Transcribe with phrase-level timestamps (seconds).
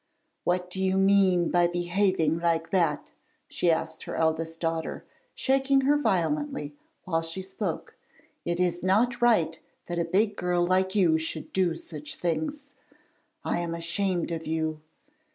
[0.45, 3.11] 'What do you mean by behaving like that?'
[3.47, 6.73] she asked her eldest daughter, shaking her violently
[7.05, 7.95] while she spoke.
[8.43, 12.71] 'It is not right that a big girl like you should do such things.
[13.45, 14.81] I am ashamed of you!